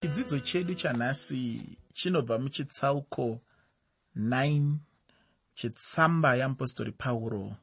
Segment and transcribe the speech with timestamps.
[0.00, 1.42] chidzidzo chedu chanhasi
[1.92, 3.40] chinobva muchitsauko
[4.16, 4.76] 9
[5.54, 7.56] chetsamba yeapostori pauro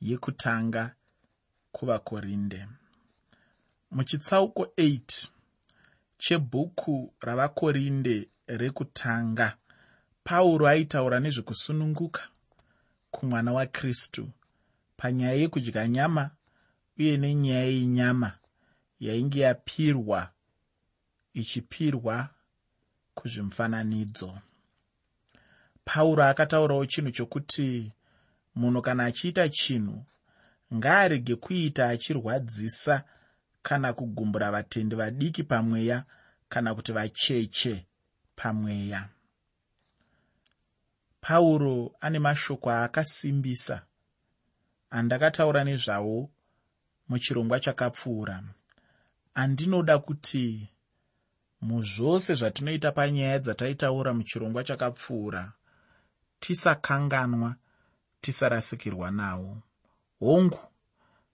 [0.00, 0.94] yekutanga
[1.72, 2.68] kuvakorinde.
[3.90, 5.30] Muchitsauko 8
[6.18, 9.56] chebhuku ravakorinde rekutanga
[10.24, 12.22] pauro aitaura nezvekusununguka
[13.10, 14.30] kumwana wakristu
[14.96, 16.30] panyaya yekudya nyama
[16.98, 18.30] uye nenyaya yenyama
[19.00, 20.32] yainge yapirwa
[21.34, 22.28] ichipirwa
[23.14, 24.38] kuzvimufananidzo
[25.84, 27.92] pauro akataurawo chinhu chokuti
[28.54, 30.04] munhu kana achiita chinhu
[30.74, 33.04] ngaarege kuita achirwadzisa
[33.62, 36.04] kana kugumbura vatendi vadiki pamweya
[36.48, 37.86] kana kuti vacheche
[38.36, 39.08] pamweya.
[41.20, 43.82] Pauro ane mashoko aakasimbisa
[44.90, 46.30] andakataura nezvawo
[47.08, 48.42] muchirongwa chakapfuura.
[49.34, 50.68] Andinoda kuti
[51.62, 55.52] muzvose zvatinoita panyaya dzataitaura muchirongwa chakapfuura
[56.40, 57.56] tisakanganwa
[58.20, 59.62] tisarasikirwa nawo
[60.20, 60.58] hongu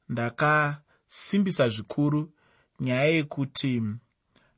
[0.08, 2.32] ndakasimbisa zvikuru
[2.80, 3.82] nyaya yekuti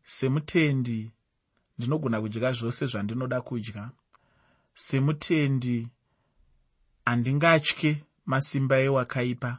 [0.04, 1.10] semutendi
[1.78, 3.90] ndinogona kudya zvose zvandinoda kudya
[4.74, 5.88] semutendi
[7.04, 9.58] handingatye masimba ewakaipa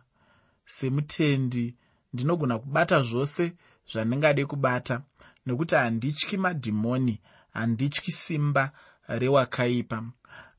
[0.65, 1.75] semutendi
[2.13, 3.53] ndinogona kubata zvose
[3.91, 5.01] zvandingade kubata
[5.45, 7.21] nekuti handityi madhimoni
[7.53, 8.71] handityi simba
[9.07, 10.03] rewakaipa.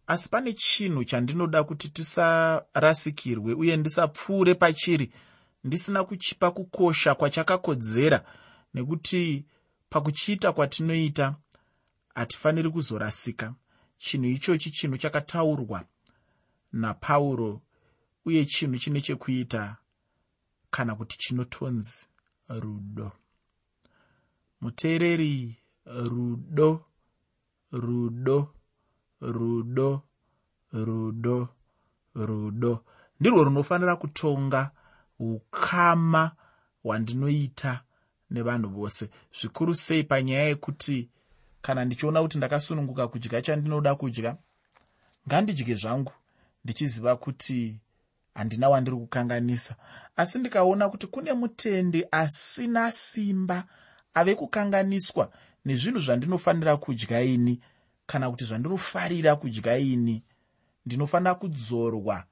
[0.07, 5.13] Asi pane chinhu chandinoda kuti tisarasikirwe uye ndisapfuure pachiri.
[5.65, 8.25] Ndisina kuchipa kukosha kwachakakodzera
[8.75, 9.45] nekuti
[9.89, 11.35] pakuchiita kwatinoita
[12.15, 13.55] hatifaniri kuzorasika.
[13.99, 15.85] Chinhu ichochi chinhu chakataurwa
[16.73, 17.61] napauro
[18.25, 19.77] uye chinhu chine chekuita
[20.71, 22.07] kana kuti chinotonzi
[22.49, 23.13] rudo
[24.63, 26.85] muteereri rudo
[27.73, 28.49] rudo
[29.21, 30.03] rudo
[30.73, 31.49] rudo
[32.15, 32.85] rudo.
[33.21, 34.71] Ndirwo runofanira kutonga
[35.19, 36.31] ukama
[36.83, 37.81] hwandinoita
[38.31, 39.11] nevanhu vose.
[39.41, 41.09] Zvikuru sei panyaya yekuti
[41.63, 44.37] kana ndichiona kuti ndakasununguka kudya chandinoda kudya
[45.29, 46.13] ngandidye zvangu
[46.65, 47.79] ndichiziva kuti
[48.35, 49.77] handina wandiri kukanganisa.
[50.17, 53.65] Asi ndikaona kuti kune mutendi asina simba
[54.15, 55.33] ave kukanganiswa
[55.65, 57.61] nezvinhu zvandinofanira kudya ini
[58.07, 60.23] kana kuti zvandinofarira kudya ini.
[60.87, 62.25] Ndinofanira kudzorwa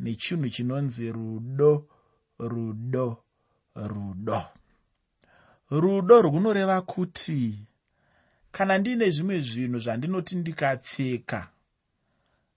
[0.00, 1.88] nechinhu chinonzi rudo
[2.38, 3.24] rudo
[3.74, 4.42] rudo.
[5.70, 7.66] Rudo runoreva kuti
[8.52, 11.48] kana ndiine zvimwe zvinhu zvandinoti ndikapfeka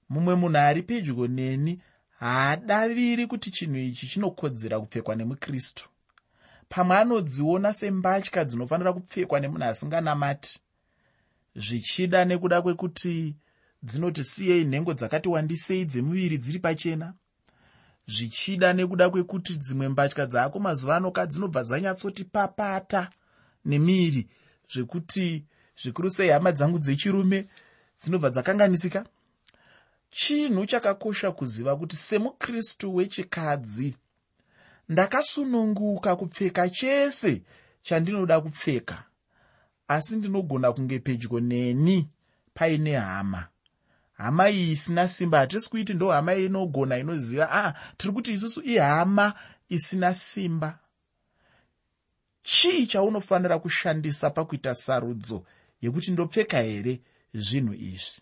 [0.10, 1.82] mumwe munhu ari pedyo neni
[2.20, 5.90] haadaviri kuti chinhu ichi chinokodzera kupfekwa nemukristu
[6.70, 10.60] pamwe anodziona sembatya dzinofanira kupfekwa nemunhu asinganamati
[11.56, 13.36] zvichida nekuda kwekuti
[13.84, 17.14] dzinoti siyei nhengo dzakati wandisei dzemuviri dziri pachena
[18.08, 23.10] zvichida nekuda kwekuti dzimwe mbatya dzaako mazuva ano kadzinobva dzanyatsoti papata
[23.66, 24.28] nemiri
[24.72, 25.46] zvekuti
[25.82, 27.48] zvikuru sei hama dzangu dzechirume
[28.00, 29.06] dzinobva dzakanganisika.
[30.10, 33.96] Chinhu chakakosha kuziva kuti semukristu wechikadzi
[34.90, 37.42] ndakasununguka kupfeka chese
[37.82, 39.04] chandinoda kupfeka
[39.88, 42.10] asi ndinogona kunge pedyo neni
[42.54, 43.48] paine hama.
[44.14, 49.34] Hama iyi isina simba hatisi kuiti ndo hama inogona inoziva aa tiri kuti isusu ihama
[49.70, 50.80] isina simba.
[52.44, 55.46] Chii chaunofanira kushandisa pakuita sarudzo
[55.82, 57.02] yekuti ndopfeka here
[57.34, 58.22] zvinhu izvi?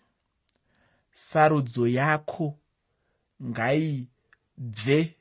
[1.12, 2.58] Sarudzo yako
[3.42, 5.16] ngaibve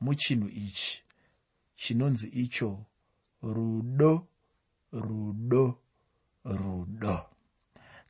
[0.00, 1.02] muchinhu ichi.
[1.76, 2.84] Chinonzi icho
[3.42, 4.26] rudo
[4.92, 5.78] rudo
[6.44, 7.26] rudo.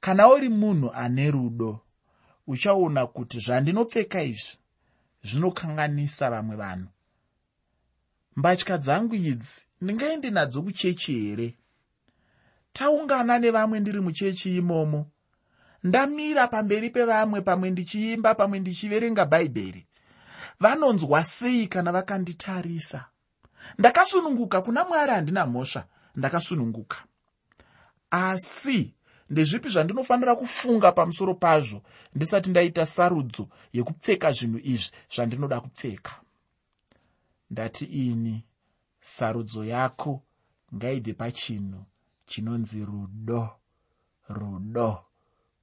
[0.00, 1.80] Kana uri munhu ane rudo
[2.46, 4.58] uchaona kuti zvandinopfeka izvi
[5.22, 6.88] zvinokanganisa vamwe vanhu.
[8.36, 11.58] Mbatya dzangu idzi ndingaende nadzo kuchechi here?
[12.72, 15.10] Taungana nevamwe ndiri muchechi imomo.
[15.82, 19.87] Ndamira pamberi pevamwe pamwe ndichiimba pamwe ndichiverenga bhaibheri
[20.60, 23.04] vanonzwa sei kana vakanditarisa?
[23.78, 25.84] Ndakasununguka kuna mwari handina mhosva
[26.16, 26.96] ndakasununguka.
[28.10, 28.94] Asi
[29.30, 31.82] ndezvipi zvandinofanira kufunga pamusoro pazvo?
[32.14, 36.12] Ndisati ndaita sarudzo yekupfeka zvinhu izvi zvandinoda kupfeka.
[37.50, 38.44] Ndati ini
[39.00, 40.22] sarudzo yako
[40.74, 41.84] ngaibve pachinhu
[42.26, 43.50] chinonzi rudo
[44.28, 45.04] rudo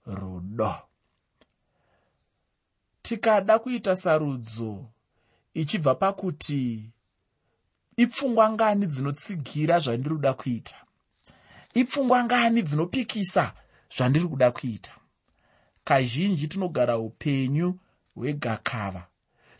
[0.05, 0.73] rudo
[3.05, 4.85] tikada kuita sarudzo
[5.53, 6.89] ichibva pakuti
[7.97, 10.75] ipfungwa ngani dzinotsigira zvandiri kuda kuita?
[11.73, 13.53] Ipfungwa ngani dzinopikisa
[13.97, 14.91] zvandiri kuda kuita?
[15.83, 17.79] Kazhinji tinogara upenyu
[18.15, 19.07] hwegakava.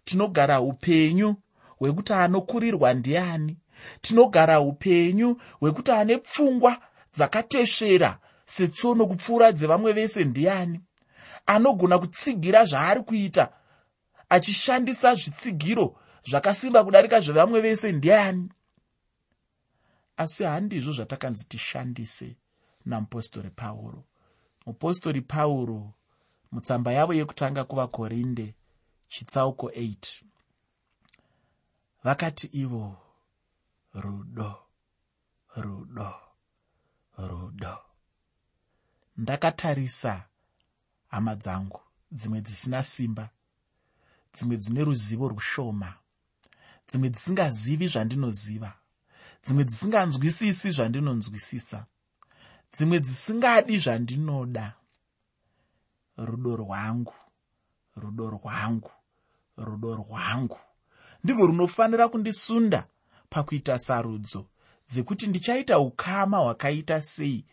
[0.06, 1.36] Tinogara upenyu
[1.80, 3.58] hwekuti anokurirwa ndiani.
[4.02, 6.82] Tinogara upenyu hwekuti ane pfungwa
[7.14, 10.80] dzakatesvera setsono kupfuura dzevamwe vese ndiani
[11.46, 13.54] anogona kutsigira zvaari kuita
[14.30, 15.96] achishandisa zvitsigiro
[16.30, 17.92] zvakasimba kudarika zvevamwe vese.
[17.92, 18.50] Ndiani?
[20.18, 22.38] Asi handizvo zvatakanzi tishandise
[22.86, 24.04] namupostori pauro.
[24.66, 25.94] Mupostori pauro
[26.52, 28.56] mutsamba yavo yekutanga kuvakorinde
[29.08, 30.24] chitsauko 8
[32.04, 32.98] vakati ivo
[33.94, 34.56] rudo
[35.56, 36.16] rudo
[37.18, 37.78] rudo.
[39.18, 40.24] Ndakatarisa
[41.16, 41.80] hama dzangu
[42.12, 43.30] dzimwe dzisina simba
[44.34, 45.94] dzimwe dzine ruzivo rushoma
[46.88, 48.72] dzimwe dzisingazivi zvandinoziva
[49.44, 51.80] dzimwe dzisinganzwisisi zvandinonzwisisa
[52.74, 54.74] dzimwe dzisingadi zvandinoda.
[56.18, 57.14] Rudo rwangu
[57.96, 58.92] rudo rwangu
[59.58, 60.60] rudo rwangu.
[61.24, 62.88] Ndirwo runofanira kundisunda
[63.30, 64.46] pakuita sarudzo
[64.88, 67.46] dzekuti ndichaita ukama hwakaita sei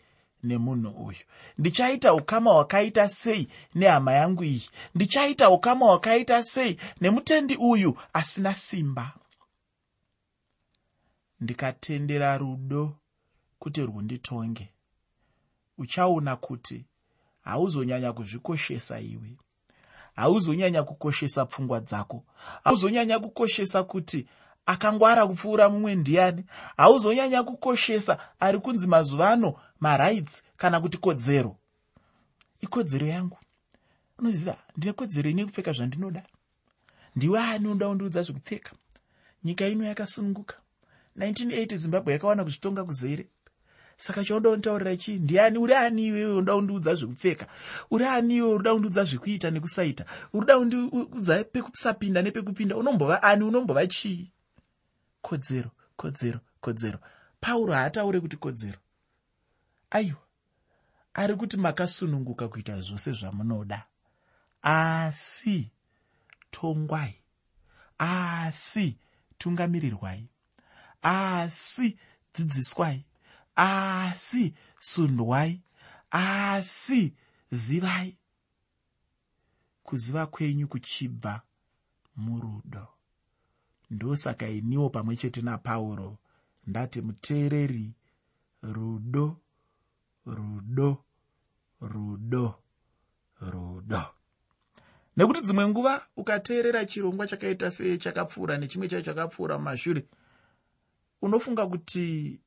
[0.43, 1.19] nemunhu uyu.
[1.59, 4.69] Ndichaita ukama hwakaita sei nehama yangu iyi?
[4.95, 9.13] Ndichaita ukama hwakaita sei nemutendi uyu asina simba?
[11.41, 12.97] Ndikatendera rudo
[13.59, 14.69] kuti rwunditonge
[15.79, 16.85] uchaona kuti
[17.41, 19.37] hauzonyanya kuzvikoshesa iwe.
[20.17, 22.25] Hauzonyanya kukoshesa pfungwa dzako.
[22.65, 24.27] Hauzonyanya kukoshesa kuti
[24.67, 26.45] akangwara kupfuura mumwe ndiani.
[26.77, 31.57] Hauzonyanya kukoshesa ari kunzi mazuva ano marights kana kuti kodzero.
[32.61, 33.39] Ikodzero yangu
[34.19, 36.23] unoziva ndine kodzero ine kupfeka zvandinoda?
[37.17, 38.73] Ndiwe ani unoda kundiudza zvekupfeka?
[39.45, 40.57] Nyika ino yakasununguka.
[41.19, 43.27] 1980 zimbabwe yakawana kuzvitonga kuzere.
[43.97, 45.19] Saka chaunoda kunditaurira chii?
[45.19, 45.59] Ndiani?
[45.59, 47.47] Uri ani iwewe unoda kundiudza zvekupfeka?
[47.91, 50.05] Uri ani iwe unoda kundiudza zvekuita nekusaita?
[50.33, 52.77] Urida kundiudza pekusapinda nepekupinda?
[52.77, 53.45] Unombova ani?
[53.45, 54.31] Unombova chii?
[55.23, 56.99] Kodzero kodzero kodzero.
[57.41, 58.82] Pauro haataure kuti kodzero
[59.93, 60.23] aiwa
[61.15, 63.87] ari kuti makasununguka kuita zvose zvamunoda.
[64.63, 65.71] Asi
[66.51, 67.15] tongwai.
[67.99, 68.99] Asi
[69.39, 70.29] tungamirirwai.
[71.03, 71.99] Asi
[72.35, 73.05] dzidziswai.
[73.57, 75.63] Asi sundwai.
[76.11, 77.15] Asi
[77.51, 78.19] zivai.
[79.83, 81.43] Kuziva kwenyu kuchibva
[82.17, 82.89] murudo.
[83.91, 86.19] Ndosaka iniwo pamwe chete napauro.
[86.67, 87.95] Ndati muteereri
[88.63, 89.41] rudo
[90.27, 91.05] rudo
[91.81, 92.55] rudo
[93.41, 94.03] rudo.
[95.17, 100.07] Nekuti dzimwe nguva ukateerera chirongwa chakaita sechakapfuura nechimwe chacho chakapfuura mumashure
[101.23, 102.41] unofunga kuti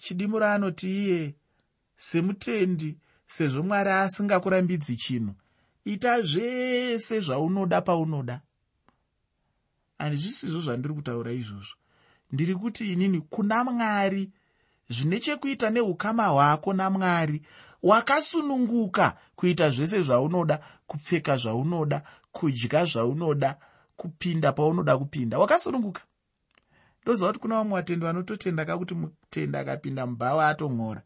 [0.00, 1.34] chidimuro anoti iye
[1.96, 5.34] semutendi sezvo mwari asingakurambidzi chinhu.
[5.84, 8.40] Ita zvese zvaunoda paunoda.
[9.98, 11.76] Handizvisizvo zvandiri kutaura izvozvo.
[12.32, 14.32] Ndiri kuti inini kuna mwari
[14.88, 17.42] zvine chekuita neukama hwako namwari.
[17.82, 22.02] Wakasununguka kuita zvese zvaunoda kupfeka zvaunoda
[22.32, 23.58] kudya zvaunoda
[23.96, 25.38] kupinda paunoda kupinda.
[25.38, 26.02] Wakasununguka.
[27.02, 31.02] Ndoziva kuti kuna vamwe vatendi vanototenda kakuti mutenda akapinda mubhawa atomhora.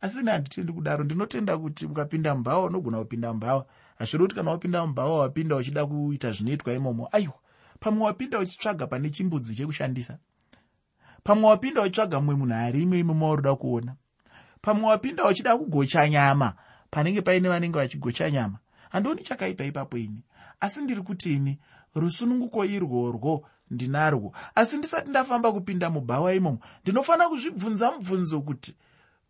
[0.00, 1.04] Asi ini handitendi kudaro.
[1.04, 3.66] Ndinotenda kuti ukapinda mubhawa unogona kupinda mubhawa
[3.98, 7.08] hazviri kuti kana wapinda mubhawa wapinda uchida kuita zvinoitwa imomo.
[7.12, 7.34] Aiwa
[7.80, 10.18] pamwe wapinda uchitsvaga pane chimbudzi chekushandisa
[11.26, 13.94] pamwe wapinda uchitsvaga mumwe munhu ari imo imo mauroda kuona.
[14.60, 16.54] Pamwe wapinda uchida kugocha nyama
[16.90, 18.58] panenge paine vanenge vachigocha nyama.
[18.90, 20.22] Handioni chakaipa ipapo ini.
[20.60, 21.58] Asi ndiri kuti ini
[21.94, 24.32] rusununguko irworwo ndinarwo.
[24.54, 28.74] Asi ndisati ndafamba kupinda mubhawa imomo ndinofanira kuzvibvunza mubvunzo kuti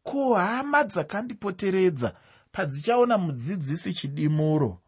[0.03, 2.15] ko hama dzakandipoteredza
[2.53, 4.81] padzichaona mudzidzisi chidimuro?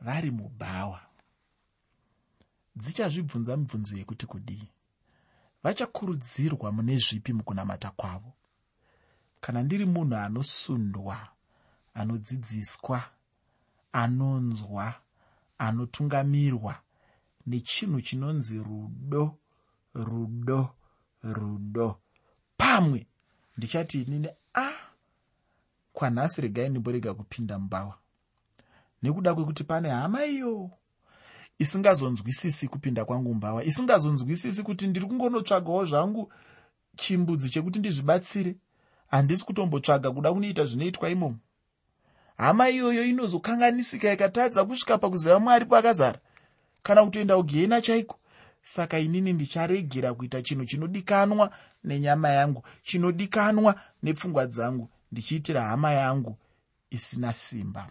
[0.00, 1.00] Vari mubhawa.
[2.76, 4.68] Dzichazvibvunza mibvunzo yekuti kudii
[5.66, 8.32] vachakurudzirwa mune zvipi mukunamata kwavo.
[9.40, 11.28] Kana ndiri munhu anosundwa
[11.94, 13.02] anodzidziswa
[13.92, 14.94] anonzwa
[15.58, 16.74] anotungamirwa
[17.46, 19.38] nechinhu chinonzi rudo
[19.94, 20.74] rudo
[21.22, 22.00] rudo.
[22.56, 23.06] Pamwe
[23.56, 24.78] ndichati inini a ah,
[25.92, 27.98] kwanhasi regai ndimborega kupinda mubhawa
[29.02, 30.70] nekuda kwekuti pane hama iyo
[31.58, 36.32] isingazonzwisisi kupinda kwangu mubhawa isingazonzwisisi kuti ndiri kungonotsvagawo zvangu
[36.96, 38.56] chimbudzi chekuti ndizvibatsire.
[39.06, 41.38] Handisi kutombotsvaga kuda kunoita zvinoitwa imomo.
[42.36, 46.18] Hama iyoyo inozokanganisika ikatadza kusvika pakuziva mwari pakazara
[46.82, 48.18] kana kutoenda kugehena chaiko?
[48.62, 51.50] Saka inini ndicharegera kuita chinhu chinodikanwa
[51.84, 56.38] nenyama yangu chinodikanwa nepfungwa dzangu ndichiitira hama yangu
[56.90, 57.86] isina simba.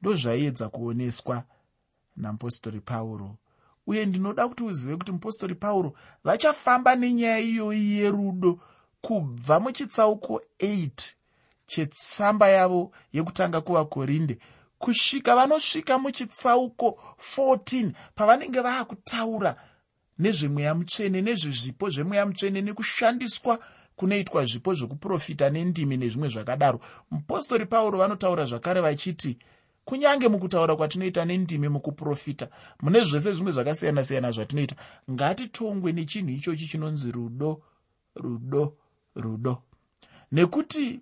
[0.00, 1.44] Ndozvaiedza kuoneswa
[2.16, 3.36] namupostori pauro.
[3.86, 5.92] Uye ndinoda kuti uzive kuti mupostori pauro
[6.24, 8.60] vachafamba nenyaya iyoyi yerudo
[9.00, 11.12] kubva muchitsauko 8
[11.66, 14.38] chetsamba yavo yekutanga kuvakorinde.
[14.78, 16.98] Kusvika vanosvika muchitsauko
[17.36, 19.56] 14 pavanenge vaakutaura
[20.18, 23.58] nezvemweya mutsvene nezvezvipo zvemweya mutsvene nekushandiswa
[23.96, 26.80] kunoitwa zvipo zvokuprofita nendimi nezvimwe zvakadaro.
[27.10, 29.38] Mupostori pauro vanotaura zvakare vachiti
[29.84, 32.48] kunyange mukutaura kwatinoita nendimi mukuprofita
[32.82, 34.76] mune zvese zvimwe zvakasiyana-siyana zvatinoita.
[35.10, 37.62] Ngatitongwe nechinhu ichochi chinonzi rudo
[38.14, 38.76] rudo
[39.14, 39.62] rudo.
[40.32, 41.00] Nekuti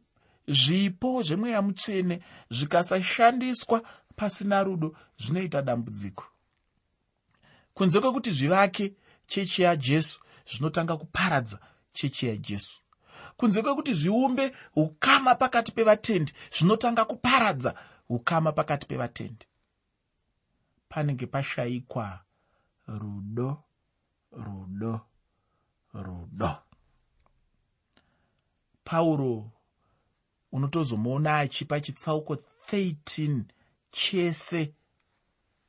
[0.48, 2.20] zvipo zvemweya mutsvene
[2.50, 3.82] zvikasashandiswa
[4.16, 6.24] pasina rudo zvinoita dambudziko.
[7.74, 8.94] Kunze kwekuti zvivake
[9.26, 11.58] chechi yajesu zvinotanga kuparadza
[11.92, 12.80] chechi yajesu.
[13.36, 17.74] Kunze kwekuti zviumbe ukama pakati pevatendi zvinotanga kuparadza
[18.10, 19.46] ukama pakati pevatendi.
[20.88, 22.20] Panenge pashayikwa
[22.86, 23.62] rudo
[24.32, 25.00] rudo
[25.94, 26.56] rudo.
[28.84, 29.50] Pauro
[30.52, 32.34] unotozomuona achipa chitsauko
[32.72, 33.42] 13
[33.90, 34.74] chese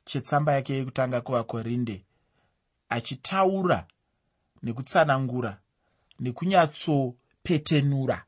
[0.04, 2.04] chetsamba yake yekutanga kuvakorinde
[2.88, 3.86] achitaura
[4.62, 5.60] nekutsanangura
[6.20, 8.18] nekunyatsopetenura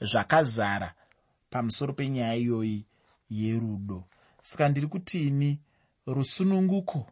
[0.00, 0.94] zvakazara
[1.50, 2.86] pamusoro penyaya iyoyi
[3.30, 4.04] yerudo.
[4.42, 5.60] Saka ndiri kutini?
[6.06, 7.06] Rusununguko.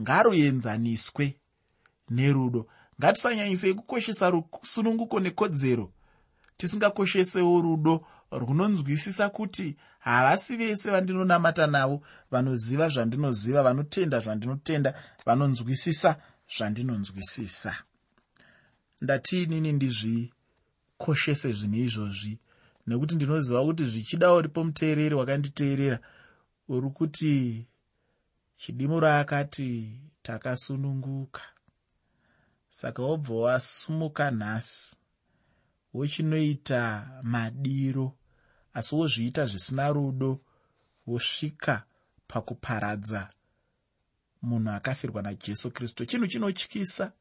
[0.00, 1.34] Ngaruenzaniswe
[2.10, 2.66] nerudo.
[3.00, 5.92] Ngatisanyanyisei kukoshesa rusununguko nekodzero.
[6.56, 14.94] Tisingakoshesewo rudo runonzwisisa kuti havasi vese vandinonamata navo vanoziva zvandinoziva vanotenda zvandinotenda
[15.26, 16.16] vanonzwisisa
[16.56, 17.74] zvandinonzwisisa.
[19.02, 22.38] Ndatiinini ndizvikoshese zvinhu izvozvi
[22.90, 25.98] nekuti ndinoziva kuti zvichida uripo muteereri wakanditeerera
[26.68, 27.66] uri kuti
[28.56, 31.42] chidimuro akati takasununguka.
[32.68, 34.96] Saka wobva wasumuka nhasi
[35.94, 36.82] wochinoita
[37.22, 38.12] madiro
[38.74, 40.40] asi wozviita zvisina rudo
[41.06, 41.82] wosvika
[42.26, 43.30] pakuparadza
[44.42, 46.06] munhu akafirwa najesu kristu.
[46.06, 47.12] Chinhu chinotyisa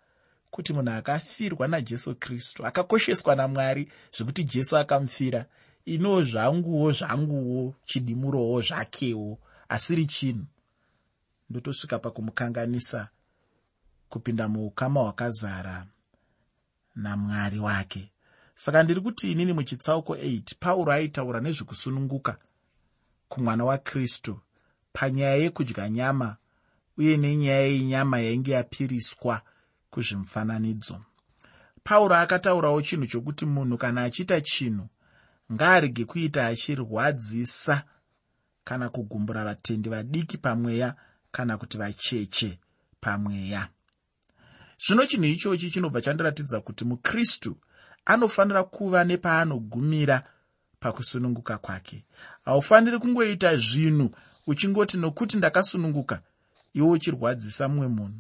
[0.52, 5.46] kuti munhu akafirwa najesu kristu akakosheswa namwari zvekuti jesu akamufira
[5.94, 10.46] iniwo zvanguwo zvanguwo chidimurowo zvakewo asiri chinhu
[11.50, 13.10] ndotosvika pakumukanganisa
[14.10, 15.86] kupinda muukama hwakazara
[16.96, 18.12] namwari wake.
[18.56, 22.38] Saka ndiri kuti inini muchitsauko 8 pauro aitaura nezvekusununguka
[23.30, 24.40] kumwana wakristu
[24.94, 26.38] panyaya yekudya nyama
[26.98, 29.42] uye nenyaya yenyama yainge yapiriswa
[29.90, 31.02] kuzvimufananidzo.
[31.84, 34.88] Pauro akataurawo chinhu chokuti munhu kana achiita chinhu
[35.54, 37.84] ngaarege kuita achirwadzisa
[38.64, 40.96] kana kugumbura vatendi vadiki pamweya
[41.32, 42.60] kana kuti vacheche
[43.02, 43.70] pamweya.
[44.88, 47.58] Zvino chinhu ichochi chinobva chandiratidza kuti mukristu
[48.06, 50.24] anofanira kuva nepaanogumira
[50.80, 52.06] pakusununguka kwake.
[52.46, 54.10] Haufaniri kungoita zvinhu
[54.48, 56.22] uchingoti nokuti ndakasununguka
[56.74, 58.20] iwe uchirwadzisa mumwe munhu.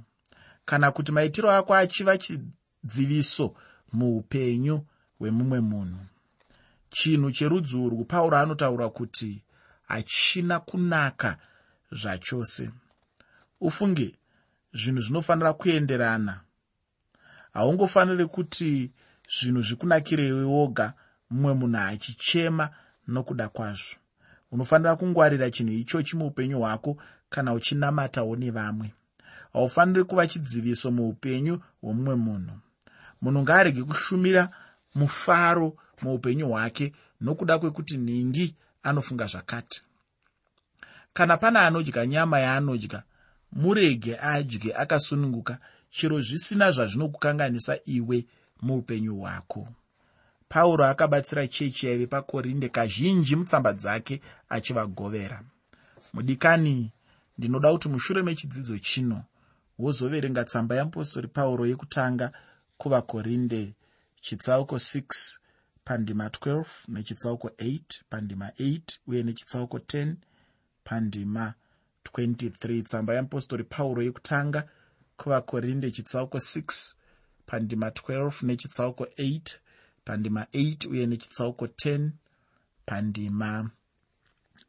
[0.66, 3.56] Kana kuti maitiro ako achiva chidziviso
[3.94, 4.86] muupenyu
[5.20, 6.00] hwemumwe munhu
[6.90, 9.44] chinhu cherudzi urwu pauro anotaura kuti
[9.88, 11.38] hachina kunaka
[11.92, 12.70] zvachose.
[13.62, 14.16] Ufunge
[14.74, 16.42] zvinhu zvinofanira kuenderana.
[17.54, 18.92] Haungofaniri kuti
[19.36, 20.94] zvinhu zvikunakirewe woga
[21.30, 22.70] mumwe munhu achichema
[23.08, 23.96] nokuda kwazvo.
[24.52, 26.98] Unofanira kungwarira chinhu ichochi muupenyu hwako
[27.30, 28.94] kana uchinamatawo nevamwe
[29.54, 32.56] haufaniri kuva chidziviso muupenyu hwomumwe munhu.
[33.22, 34.50] Munhu ngaarege kushumira
[34.96, 39.82] mufaro muupenyu hwake nokuda kwekuti nhingi anofunga zvakati.
[41.14, 43.04] Kana pana anodya nyama yaanodya
[43.52, 45.58] murege adye akasununguka
[45.90, 48.26] chero zvisina zvazvinokukanganisa iwe
[48.62, 49.68] muupenyu hwako.
[50.50, 55.42] Pauro akabatsira chechi yaive pakorinde kazhinji mutsamba dzake achivagovera.
[56.14, 56.92] Mudikani
[57.38, 59.24] ndinoda kuti mushure mechidzidzo chino
[59.80, 62.32] wozoverenga tsamba yeapostori pauro yekutanga
[62.78, 63.74] kuvakorinde
[64.22, 65.38] chitsauko 6
[65.84, 70.16] pandima 12 nechitsauko 8 pandima 8 uye nechitsauko 10
[70.84, 71.54] pandima
[72.04, 74.70] 23 tsamba yeapostori pauro yekutanga
[75.18, 76.94] kuvakorinde chitsauko 6
[77.46, 79.42] pandima 12 nechitsauko 8
[80.06, 82.10] pandima 8 uye nechitsauko 10
[82.86, 83.70] pandima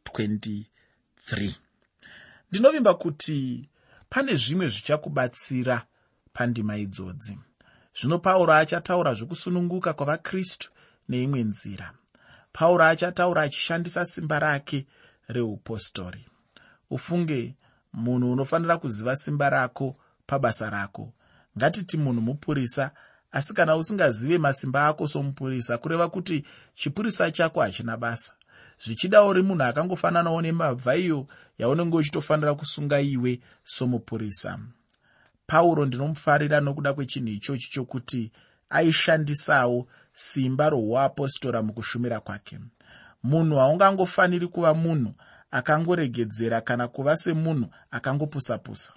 [0.04, 0.64] 23
[2.50, 3.68] ndinovimba kuti
[4.08, 5.86] pane zvimwe zvichakubatsira
[6.32, 7.38] pandima idzodzi
[7.98, 10.70] zvino pauro achataura zvekusununguka kwavakristu
[11.08, 11.92] neimwe nzira.
[12.52, 14.86] Pauro achataura achishandisa simba rake
[15.28, 16.26] reupostori
[16.90, 17.54] ufunge
[17.92, 21.12] munhu unofanira kuziva simba rako pabasa rako.
[21.58, 22.90] Ngatiti munhu mupurisa
[23.32, 26.44] asi kana usingazive masimba ako somupurisa kureva kuti
[26.74, 28.32] chipurisa chako hachina basa.
[28.84, 31.26] Zvichida uri munhu akangofananawo nemabva iyo
[31.58, 34.58] yaunenge uchitofanira kusunga iwe somupurisa
[35.50, 38.32] pauro ndinomufarira nokuda kwechinhu ichochi chokuti
[38.70, 42.58] aishandisawo simba rohuapostora mukushumira kwake.
[43.22, 45.14] Munhu haungangofaniri kuva munhu
[45.50, 48.92] akangoregedzera kana kuva semunhu akangopusapusa.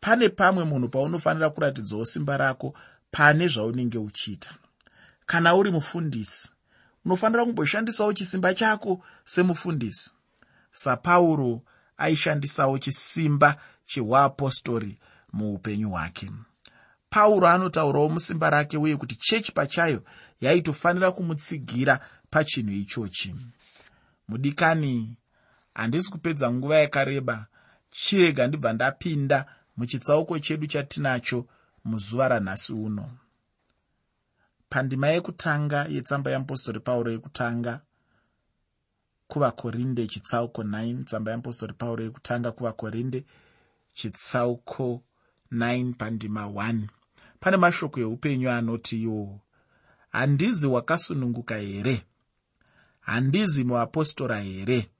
[0.00, 2.74] Pane pamwe munhu paunofanira kuratidzawo simba rako
[3.10, 4.54] pane zvaunenge uchiita.
[5.26, 6.54] Kana uri mufundisi
[7.04, 10.10] unofanira kumboshandisawo chisimba chako semufundisi.
[10.72, 11.62] Sapauro
[11.96, 14.98] aishandisawo chisimba cheuapostori
[15.36, 16.30] muupenyu hwake.
[17.10, 20.02] Pauro anotaurawo musimba rake uye kuti chechi pachayo
[20.40, 22.00] yaitofanira kumutsigira
[22.30, 23.34] pachinhu ichochi.
[24.28, 25.16] Mudikani
[25.74, 27.46] handisi kupedza nguva yakareba.
[27.90, 31.46] Chirega ndibva ndapinda muchitsauko chedu chatinacho
[31.84, 33.10] muzuva ranhasi uno.
[34.68, 37.80] Pandima yekutanga yetsamba yeapostori pauro yekutanga
[39.28, 43.24] kuvakorinde chitsauko 9 tsamba yeapostori pauro yekutanga kuvakorinde
[43.94, 45.13] chitsauko 9
[45.98, 46.88] pandima 1
[47.40, 49.40] pane mashoko eupenyu anoti iwo
[50.14, 52.02] handizi wakasununguka here?
[53.00, 54.90] Handizi muapostora here?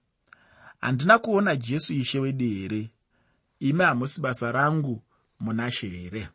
[0.81, 2.91] Handina kuona jesu ishe wedu here?
[3.61, 5.03] Imi hamusi basa rangu
[5.41, 6.29] munashe here?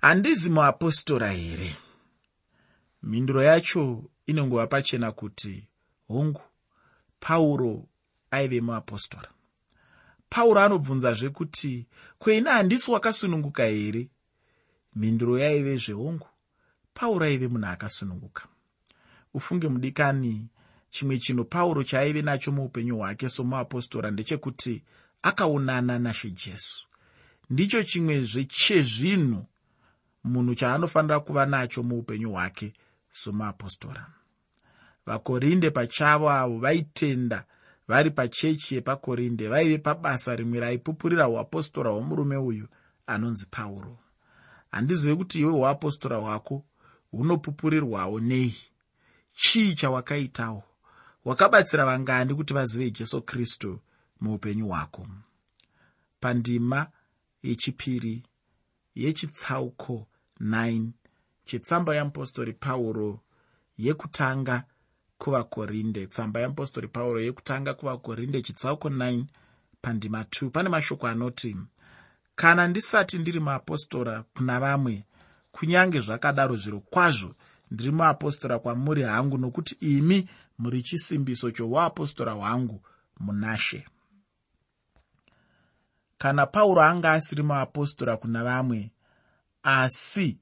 [0.00, 1.76] Handizi muapostora here?
[3.02, 5.68] Mhinduro yacho inongova pachena kuti
[6.08, 6.42] hongu
[7.20, 7.88] pauro
[8.30, 9.28] aive muapostora
[10.30, 11.86] pauro anobvunzazve kuti
[12.18, 14.08] kweina handisi wakasununguka here?
[14.96, 16.26] Mhinduro yaive zvehongu
[16.94, 18.48] pauro aive munhu akasununguka.
[19.34, 20.48] Ufunge mudikani
[20.90, 24.84] chimwe chinhu pauro chaaive nacho muupenyu hwake somuapostora ndechekuti
[25.22, 26.86] akaunana nashe jesu.
[27.50, 29.46] Ndicho chimwezve chezvinhu
[30.24, 32.72] munhu chaanofanira kuva nacho muupenyu hwake
[33.10, 34.06] somuapostora.
[35.06, 37.44] Vakorinde pachavo avo vaitenda
[37.90, 42.68] vari pachechi yepakorinde vaive pabasa rimwe raipupurira uapostora hwomurume uyu
[43.06, 43.98] anonzi pauro.
[44.70, 46.64] Handizive kuti iwe uapostora hwako
[47.10, 48.54] hunopupurirwawo nei.
[49.32, 50.62] Chii chawakaitawo?
[51.24, 53.80] Wakabatsira vangani kuti vazive jesu kristu
[54.20, 55.06] muupenyu hwako.
[56.20, 56.86] Pandima
[57.42, 58.22] yechipiri
[58.94, 60.06] yechitsauko
[60.40, 60.88] 9
[61.44, 63.20] chetsamba yeapostori pauro
[63.78, 64.64] yekutanga
[65.20, 66.06] kuvakorinde.
[66.06, 69.24] Tsamba yeapostori pauro yekutanga kuvakorinde chitsauko 9
[69.82, 71.56] pandima 2 pane mashoko anoti
[72.40, 75.04] kana ndisati ndiri muapostora kuna vamwe
[75.52, 77.30] kunyange zvakadaro zviro kwazvo
[77.70, 80.28] ndiri muapostora kwamuri hangu nokuti imi
[80.58, 82.82] muri chisimbiso chouapostora hwangu
[83.20, 83.86] munashe
[86.18, 88.90] kana pauro anga asiri muapostora kuna vamwe
[89.62, 90.38] asi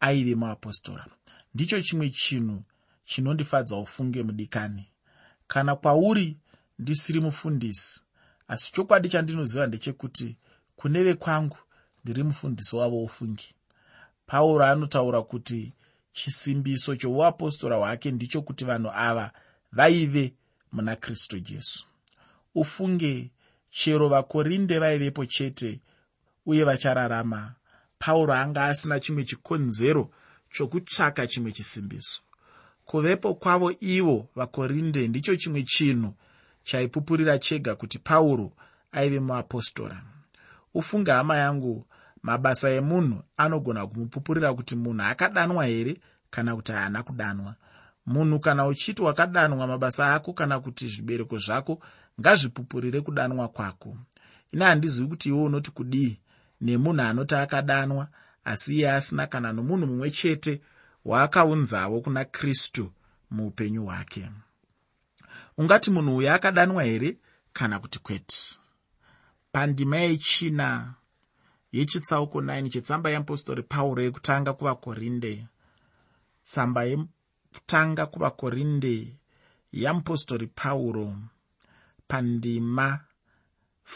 [0.00, 1.06] aive muapostora.
[1.54, 2.62] Ndicho chimwe chinhu
[3.10, 4.88] chinondifadza ufunge mudikani.
[5.46, 6.36] Kana kwauri
[6.78, 8.02] ndisiri mufundisi.
[8.48, 10.36] Asi chokwadi chandinoziva ndechekuti
[10.76, 11.56] kune vekwangu
[12.04, 13.54] ndiri mufundisi wavo ufungi.
[14.26, 15.72] Pauro anotaura kuti
[16.12, 19.32] chisimbiso chouapostora hwake ndicho kuti vanhu ava
[19.72, 20.34] vaive
[20.72, 21.86] muna kristu jesu.
[22.54, 23.30] Ufunge
[23.70, 25.80] chero vakorinde vaivepo chete
[26.46, 27.54] uye vachararama.
[27.98, 30.10] Pauro anga asina chimwe chikonzero
[30.50, 32.20] chokutsvaka chimwe chisimbiso
[32.90, 36.14] kuvepo kwavo ivo vakorinde ndicho chimwe chinhu
[36.64, 38.52] chaipupurira chega kuti pauro
[38.92, 40.02] aive muapostora.
[40.74, 41.86] Ufunge hama yangu
[42.22, 46.00] mabasa emunhu anogona kumupupurira kuti munhu akadanwa here
[46.30, 47.54] kana kuti haana kudanwa?
[48.06, 51.82] Munhu kana uchiti wakadanwa mabasa ako kana kuti zvibereko zvako
[52.20, 53.96] ngazvipupurire kudanwa kwako.
[54.52, 56.18] Ine handizivi kuti iwe unoti kudii?
[56.60, 58.08] Nemunhu anoti akadanwa
[58.44, 60.60] asi iye asina kana nomunhu mumwe chete
[61.04, 62.92] waakaunzawo kuna kristu
[63.30, 64.30] muupenyu hwake.
[65.58, 67.18] Ungati munhu uyo akadanwa here?
[67.52, 68.58] Kana kuti kwete.
[69.52, 70.94] Pandima yechina
[71.72, 75.46] yechitsauko 9 chetsamba yeapostori pauro yekutanga kuvakorinde
[76.42, 79.16] tsamba yekutanga kuvakorinde
[79.72, 81.16] yeapostori pauro
[82.08, 83.00] pandima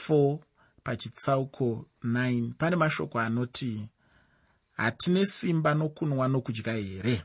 [0.09, 0.39] 4
[0.85, 3.89] pachitsauko 9 pane mashoko anoti
[4.77, 7.23] hatine simba nokunwa nokudya here?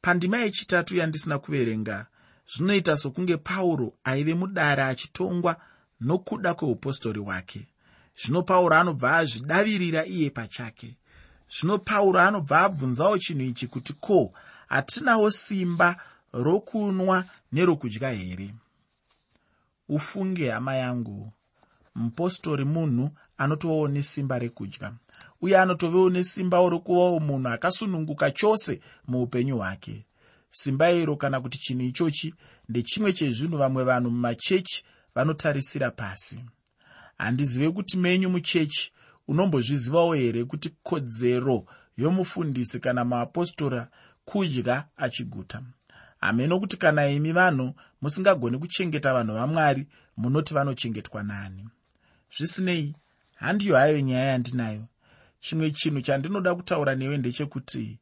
[0.00, 2.06] Pandima yechitatu yandisina kuverenga
[2.52, 5.56] zvinoita sokunge pauro aive mudare achitongwa
[6.00, 7.66] nokuda kweupostori hwake.
[8.22, 10.96] Zvino pauro anobva azvidavirira iye pachake.
[11.50, 14.32] Zvino pauro anobva abvunzawo chinhu ichi kuti ko
[14.68, 15.96] hatinawo simba
[16.32, 18.54] rokunwa nerokudya here?
[19.88, 21.32] Ufunge hama yangu.
[21.94, 24.92] Mupostori munhu anotovawo nesimba rekudya
[25.40, 30.06] uye anotovewo nesimba rokuvawo munhu akasununguka chose muupenyu hwake.
[30.50, 32.34] Simba iro kana kuti chinhu ichochi
[32.68, 36.40] ndechimwe chezvinhu vamwe vanhu mumachechi vanotarisira pasi.
[37.18, 38.92] Handizive kuti menyu muchechi
[39.28, 41.64] unombozvizivawo here kuti kodzero
[41.96, 43.88] yomufundisi kana muapostora
[44.24, 45.62] kudya achiguta?
[46.20, 51.68] Hameno kuti kana imi vanhu musingagoni kuchengeta vanhu vamwari munoti vanochengetwa nani.
[52.36, 52.94] Zvisinei
[53.36, 54.84] handiyo hayo nyaya yandinayo
[55.40, 57.98] chimwe chinhu chandinoda kutaura newe ndechekuti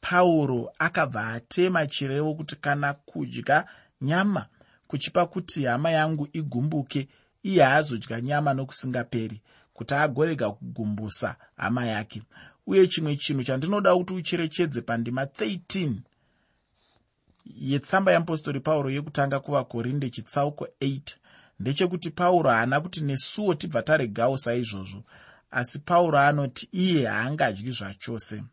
[0.00, 3.66] pauro akabva atema chirevo kuti kana kudya
[4.00, 4.46] nyama
[4.86, 7.08] kuchipa kuti hama yangu igumbuke
[7.42, 9.40] iye haazodya nyama nokusingaperi
[9.72, 12.22] kuti agorega kugumbusa hama yake.
[12.66, 15.92] Uye chimwe chinhu chandinoda kuti ucherechedze pandima 13
[17.60, 21.00] yetsamba yeapostori pauro yekutanga kuvakorinde chitsauko 8
[21.60, 25.02] ndechekuti pauro haana kuti nesuwo tibva taregawo saizvozvo
[25.56, 28.44] asi pauro anoti iye haangadyi zvachose.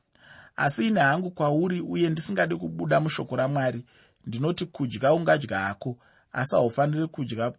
[0.56, 3.86] Asi ine hangu kwauri uye ndisingadi kubuda mushoko ramwari.
[4.26, 5.98] Ndinoti kudya ungadya hako
[6.34, 7.54] asi haufaniri kudya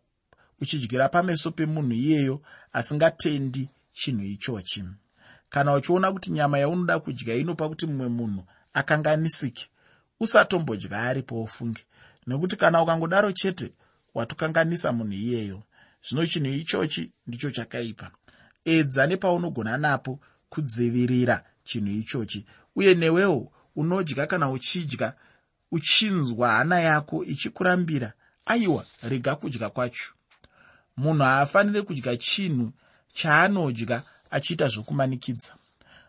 [0.61, 4.85] uchidyira pameso pemunhu iyeyo asingatendi chinhu ichochi.
[5.51, 9.69] Kana uchiona kuti nyama yaunoda kudya inopa kuti mumwe munhu akanganisike
[10.21, 11.83] usatombodya aripo ufunge.
[12.27, 13.73] Nekuti kana ukangodaro chete
[14.15, 15.63] watokanganisa munhu iyeyo.
[16.09, 18.11] Zvino chinhu ichochi ndicho chakaipa
[18.65, 22.47] edza nepaunogona napo kudzivirira chinhu ichochi.
[22.77, 25.15] Uye newewo unodya kana uchidya
[25.73, 28.13] uchinzwa hana yako ichikurambira
[28.47, 30.13] aiwa rega kudya kwacho.
[30.97, 32.73] Munhu haafaniri kudya chinhu
[33.13, 35.55] chaanodya achiita zvokumanikidza.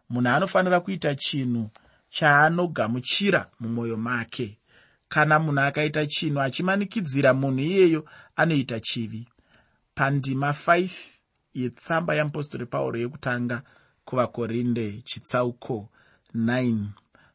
[0.09, 1.69] Munhu anofanira kuita chinhu
[2.09, 4.57] chaanogamuchira mumwoyo make.
[5.09, 9.27] Kana munhu akaita chinhu achimanikidzira munhu iyeyo anoita chivi.
[9.95, 11.14] Pandima 5
[11.61, 13.57] yetsamba yeapostori pauro yekutanga
[14.05, 15.89] kuvakorinde chitsauko
[16.35, 16.85] 9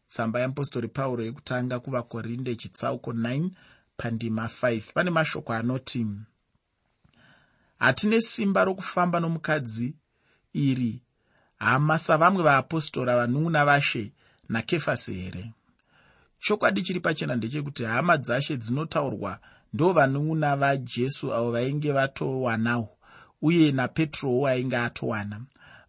[0.08, 3.50] tsamba yeapostori pauro yekutanga kuvakorinde chitsauko 9
[3.96, 6.06] pandima 5 pane mashoko anoti
[7.80, 9.96] hatine simba rokufamba nomukadzi
[10.52, 11.02] iri.
[11.58, 14.12] Hama savamwe vaapostora vanun'una vashe
[14.48, 15.52] nakefasi here?
[16.38, 19.38] Chokwadi chiri pachena ndechekuti hama dzashe dzinotaurwa
[19.72, 22.88] ndo vanun'una vajesu avo vainge vatowanawo
[23.42, 25.40] uye napetrowo ainge atowana.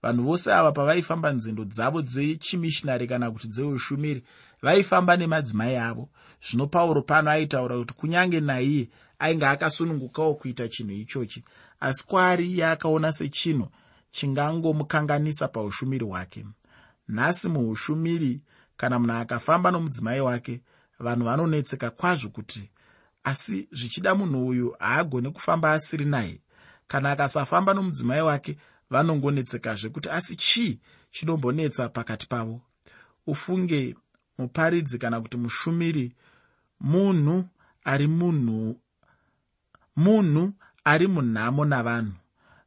[0.03, 4.23] Vanhu vose ava pavaifamba nzendo dzavo dzechimishinari kana kuti dzeushumiri
[4.61, 6.09] vaifamba nemadzimai avo.
[6.45, 11.43] Zvino pauro pano aitaura kuti kunyange naiye ainge akasunungukawo kuita chinhu ichochi
[11.79, 13.67] asi kwari iye akaona sechinhu
[14.11, 16.45] chingangomukanganisa paushumiri hwake.
[17.07, 18.41] Nhasi muushumiri
[18.77, 20.61] kana munhu akafamba nomudzimai wake
[20.99, 22.69] vanhu vanonetseka kwazvo kuti
[23.23, 26.41] asi zvichida munhu uyu haagoni kufamba asiri naye
[26.91, 28.57] kana akasafamba nomudzimai wake
[28.89, 30.79] vanongonetsekazve kuti asi chii
[31.11, 32.61] chinombonetsa pakati pavo?
[33.27, 33.95] Ufunge
[34.37, 36.15] muparidzi kana kuti mushumiri.
[36.79, 37.45] Munhu
[37.83, 38.79] ari munhu
[39.95, 42.13] munhu ari munhamo navanhu.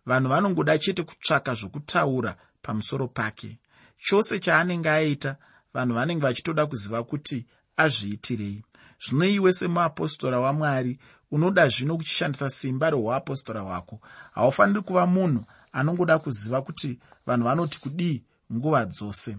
[0.07, 3.59] Vanhu vanongoda chete kutsvaka zvokutaura pamusoro pake.
[3.99, 5.37] Chose chaanenge aita
[5.75, 8.65] vanhu vanenge vachitoda kuziva kuti azviitirei.
[9.05, 10.99] Zvino iwe semuapostora wamwari
[11.35, 14.01] unoda zvino kuchishandisa simba reuapostora hwako.
[14.35, 19.37] Haufaniri kuva munhu anongoda kuziva kuti vanhu vanoti kudii nguva dzose.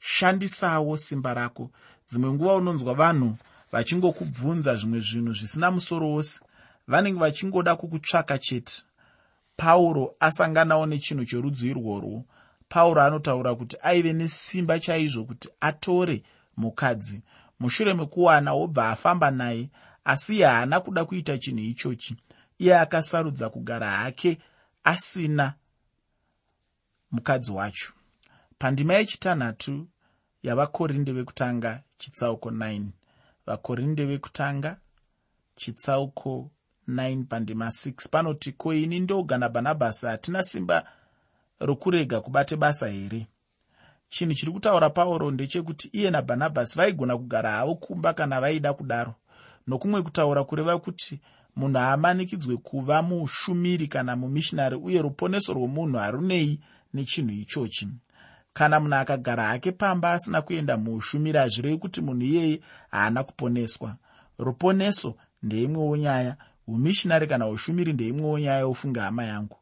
[0.00, 1.70] Shandisawo simba rako.
[2.08, 3.36] Dzimwe nguva unonzwa vanhu
[3.72, 6.40] vachingokubvunza zvimwe zvinhu zvisina musoro wose.
[6.88, 8.82] Vanenge vachingoda kukutsvaka chete.
[9.56, 12.24] Pauro asanganawo nechinhu cherudzi irworwo.
[12.68, 16.22] Pauro anotaura kuti aive nesimba chaizvo kuti atore
[16.56, 17.22] mukadzi.
[17.60, 19.68] Mushure mekuwana wobva afamba naye
[20.08, 22.16] asi iye haana kuda kuita chinhu ichochi.
[22.58, 24.38] Iye akasarudza kugara hake
[24.84, 25.54] asina
[27.10, 27.92] mukadzi wacho.
[28.58, 29.88] Pandima yechitanhatu
[30.42, 32.82] yavakorinde vekutanga chitsauko 9
[33.46, 34.76] vakorinde vekutanga
[35.56, 36.50] chitsauko
[36.88, 40.86] 9 pandima 6 panoti ko ini ndoga nabhanabhasi hatina simba
[41.60, 43.26] rokurega kubate basa here?
[44.08, 49.14] Chinhu chiri kutaura pauro ndechekuti iye nabhanabhasi vaigona kugara havo kumba kana vaida kudaro
[49.68, 51.20] nokumwe kutaura kureva kuti
[51.56, 56.60] munhu haamanikidzwe kuva mushumiri kana mumishinari uye ruponeso rwomunhu harunei
[56.94, 57.88] nechinhu ichochi.
[58.52, 63.96] Kana munhu akagara hake pamba asina kuenda muushumiri hazvirevi kuti munhu iyeye haana kuponeswa.
[64.38, 69.56] Ruponeso ndeimwewo nyaya umishinari kana ushumiri ndeimwewo nyaya yofunga hama yangu.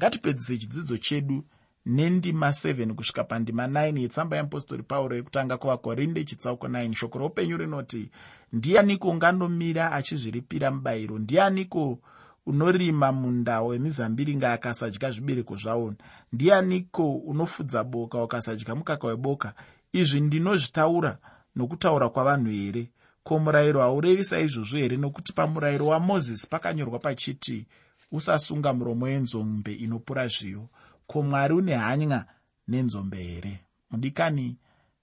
[0.00, 1.44] Ngatipedzise chidzidzo chedu
[1.86, 8.10] nendima 7 kusvika pandima 9 yetsamba yeapostori pauro yekutanga kuvakorinde chitsauko 9 shoko roupenyu rinoti
[8.52, 11.18] ndianiko unganomira achizviripira mubayiro?
[11.18, 11.98] Ndianiko
[12.46, 15.94] unorima munda wemizambiringa akasadya zvibereko zvawo?
[16.32, 19.54] Ndianiko unofudza boka ukasadya mukaka weboka?
[19.92, 21.18] Izvi ndinozvitaura
[21.56, 22.90] nokutaura kwavanhu here?
[23.22, 24.96] Ko murayiro haurevi saizvozvo here?
[24.96, 27.66] Nokuti pamurayiro wamozisi pakanyorwa pachiti
[28.12, 30.68] usasunga muromo yenzombe inopura zviyo
[31.10, 32.24] ko mwari une hanya
[32.68, 33.60] nenzombe here?
[33.90, 34.56] Mudikani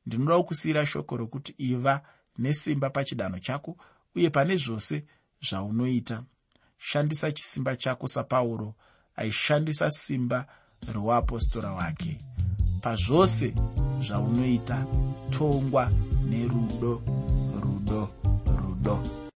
[0.06, 2.02] ndinoda kusiyira shoko rokuti iva
[2.38, 3.78] nesimba pachidanho chako
[4.16, 5.04] uye pane zvose
[5.42, 6.24] zvaunoita.
[6.78, 8.76] Shandisa chisimba chako sapauro
[9.16, 10.48] aishandisa simba
[10.94, 12.20] reuapostora wake.
[12.82, 13.54] Pazvose
[14.00, 14.86] zvaunoita
[15.30, 15.92] tongwa
[16.30, 17.02] nerudo
[17.62, 18.10] rudo
[18.46, 19.27] rudo